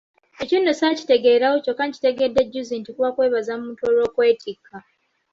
[0.41, 4.75] Ekyo nno ssaakitegeererawo kyokka nkitegedde jjuuzi nti kuba kwebaza muntu olw'okwetikka.